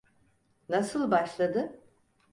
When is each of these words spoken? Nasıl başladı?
Nasıl 0.69 1.11
başladı? 1.11 1.79